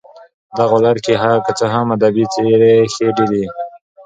[0.47, 1.13] په دغه ولايت كې
[1.45, 3.43] كه څه هم ادبي څېرې ښې ډېرې